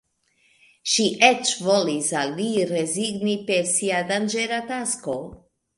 Ŝi 0.93 1.05
eĉ 1.27 1.51
volis 1.67 2.09
al 2.23 2.35
li 2.41 2.49
rezigni 2.73 3.39
pri 3.51 3.61
sia 3.77 4.05
danĝera 4.15 4.63
tasko. 4.75 5.21